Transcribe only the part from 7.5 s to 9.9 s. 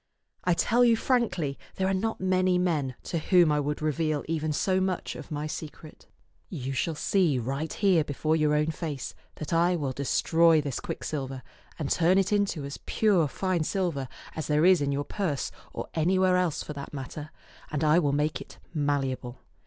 here before your own face that I